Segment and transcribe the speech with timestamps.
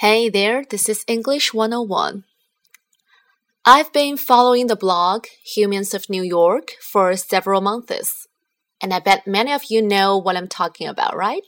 [0.00, 2.24] Hey there, this is English 101.
[3.66, 8.26] I've been following the blog Humans of New York for several months.
[8.80, 11.42] And I bet many of you know what I'm talking about, right?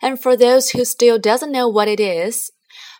[0.00, 2.52] And for those who still doesn't know what it is,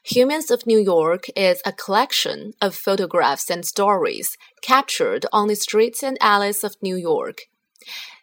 [0.02, 6.02] Humans of New York is a collection of photographs and stories captured on the streets
[6.02, 7.42] and alleys of New York.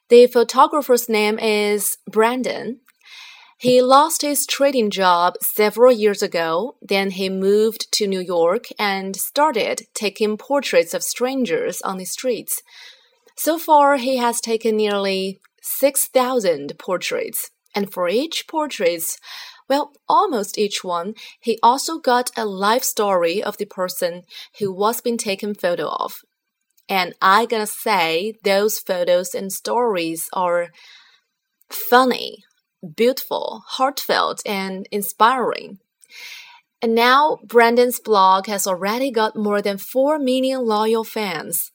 [0.10, 2.82] The photographer's name is Brandon,
[3.66, 6.76] he lost his trading job several years ago.
[6.84, 12.62] Then he moved to New York and started taking portraits of strangers on the streets.
[13.36, 17.50] So far, he has taken nearly 6,000 portraits.
[17.74, 19.02] And for each portrait,
[19.68, 24.22] well, almost each one, he also got a life story of the person
[24.60, 26.18] who was being taken photo of.
[26.88, 30.68] And I gotta say, those photos and stories are
[31.68, 32.45] funny
[32.94, 35.80] beautiful, heartfelt, and inspiring.
[36.82, 41.72] And now Brandon's blog has already got more than 4 million loyal fans.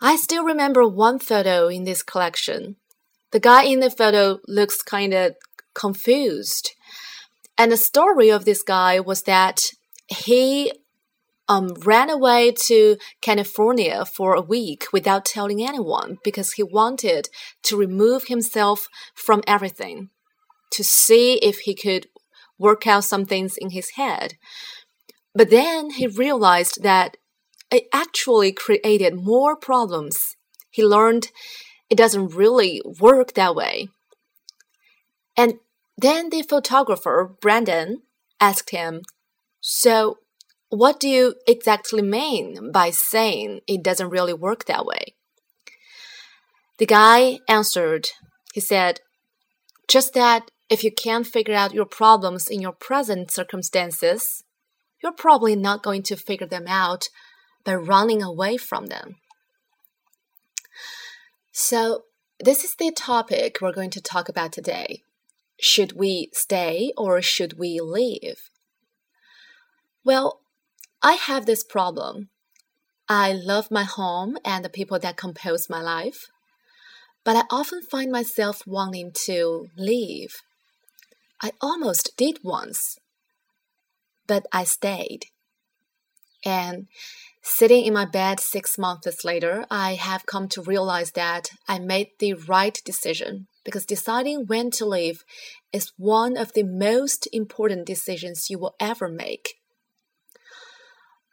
[0.00, 2.76] I still remember one photo in this collection.
[3.32, 5.34] The guy in the photo looks kind of
[5.74, 6.70] confused.
[7.58, 9.60] And the story of this guy was that
[10.08, 10.72] he
[11.50, 17.28] um, ran away to California for a week without telling anyone because he wanted
[17.64, 20.10] to remove himself from everything
[20.70, 22.06] to see if he could
[22.56, 24.34] work out some things in his head.
[25.34, 27.16] But then he realized that
[27.68, 30.36] it actually created more problems.
[30.70, 31.32] He learned
[31.88, 33.88] it doesn't really work that way.
[35.36, 35.54] And
[35.98, 38.02] then the photographer, Brandon,
[38.40, 39.02] asked him,
[39.60, 40.18] So,
[40.70, 45.14] what do you exactly mean by saying it doesn't really work that way?
[46.78, 48.08] The guy answered,
[48.54, 49.00] he said,
[49.88, 54.44] just that if you can't figure out your problems in your present circumstances,
[55.02, 57.08] you're probably not going to figure them out
[57.64, 59.16] by running away from them.
[61.50, 62.04] So,
[62.38, 65.02] this is the topic we're going to talk about today.
[65.60, 68.48] Should we stay or should we leave?
[70.04, 70.39] Well,
[71.02, 72.28] I have this problem.
[73.08, 76.26] I love my home and the people that compose my life,
[77.24, 80.42] but I often find myself wanting to leave.
[81.42, 82.98] I almost did once,
[84.26, 85.26] but I stayed.
[86.44, 86.86] And
[87.42, 92.08] sitting in my bed six months later, I have come to realize that I made
[92.18, 95.24] the right decision because deciding when to leave
[95.72, 99.59] is one of the most important decisions you will ever make.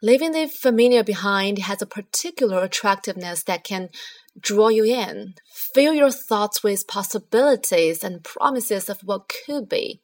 [0.00, 3.88] Leaving the familiar behind has a particular attractiveness that can
[4.38, 5.34] draw you in,
[5.74, 10.00] fill your thoughts with possibilities and promises of what could be.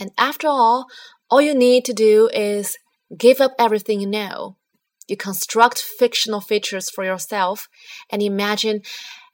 [0.00, 0.86] And after all,
[1.30, 2.78] all you need to do is
[3.16, 4.56] give up everything you know.
[5.06, 7.68] You construct fictional features for yourself
[8.10, 8.82] and imagine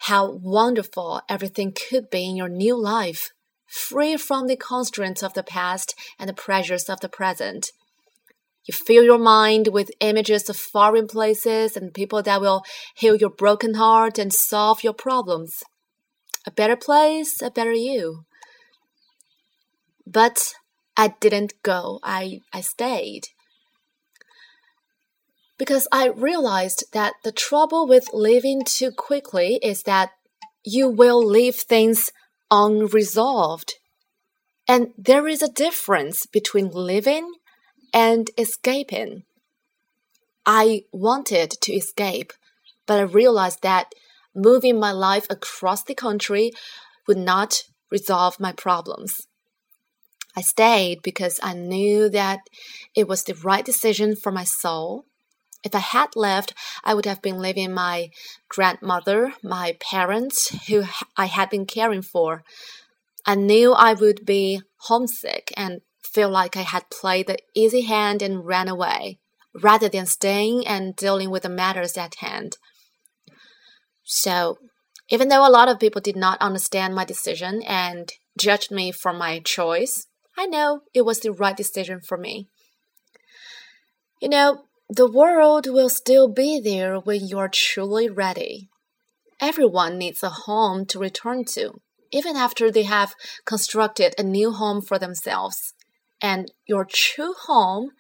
[0.01, 3.31] how wonderful everything could be in your new life,
[3.67, 7.73] free from the constraints of the past and the pressures of the present.
[8.67, 12.65] You fill your mind with images of foreign places and people that will
[12.97, 15.63] heal your broken heart and solve your problems.
[16.47, 18.25] A better place, a better you.
[20.07, 20.55] But
[20.97, 22.01] I didn't go.
[22.03, 23.25] I, I stayed.
[25.59, 30.11] Because I realized that the trouble with living too quickly is that
[30.65, 32.11] you will leave things
[32.51, 33.75] unresolved.
[34.67, 37.31] And there is a difference between living
[37.95, 39.23] and escaping.
[40.45, 42.33] I wanted to escape,
[42.87, 43.93] but I realized that
[44.35, 46.51] moving my life across the country
[47.07, 49.15] would not resolve my problems.
[50.37, 52.41] I stayed because I knew that
[52.97, 55.05] it was the right decision for my soul.
[55.63, 56.53] If I had left,
[56.83, 58.11] I would have been leaving my
[58.49, 60.83] grandmother, my parents, who
[61.17, 62.43] I had been caring for.
[63.25, 65.81] I knew I would be homesick and
[66.15, 69.19] feel like I had played the easy hand and ran away,
[69.61, 72.57] rather than staying and dealing with the matters at hand.
[74.05, 74.59] So,
[75.11, 79.13] even though a lot of people did not understand my decision and judged me for
[79.13, 80.07] my choice,
[80.37, 82.49] I know it was the right decision for me.
[84.21, 88.69] You know, the world will still be there when you are truly ready.
[89.41, 91.81] Everyone needs a home to return to,
[92.13, 95.75] even after they have constructed a new home for themselves.
[96.25, 97.91] And your true home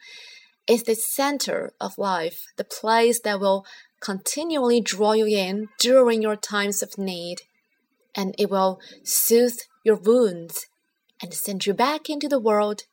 [0.67, 3.67] is the center of life, the place that will
[4.00, 7.43] continually draw you in during your times of need.
[8.15, 10.69] And it will soothe your wounds
[11.21, 12.85] and send you back into the world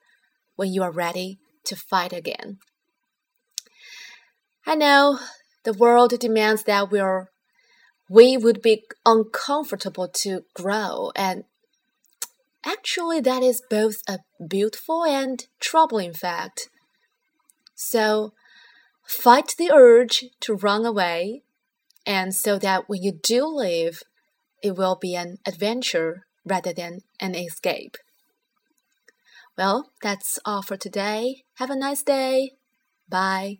[0.57, 2.59] when you are ready to fight again.
[4.67, 5.19] I know
[5.63, 7.29] the world demands that we're
[8.09, 11.45] we would be uncomfortable to grow and
[12.65, 16.69] actually that is both a beautiful and troubling fact.
[17.75, 18.33] So
[19.05, 21.43] fight the urge to run away
[22.05, 24.01] and so that when you do leave
[24.63, 27.97] it will be an adventure rather than an escape.
[29.57, 31.43] Well, that's all for today.
[31.55, 32.51] Have a nice day.
[33.09, 33.59] Bye.